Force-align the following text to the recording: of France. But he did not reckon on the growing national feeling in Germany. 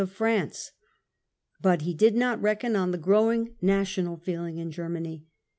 of 0.01 0.09
France. 0.09 0.71
But 1.61 1.83
he 1.83 1.93
did 1.93 2.15
not 2.15 2.41
reckon 2.41 2.75
on 2.75 2.89
the 2.89 2.97
growing 2.97 3.53
national 3.61 4.17
feeling 4.17 4.57
in 4.57 4.71
Germany. 4.71 5.25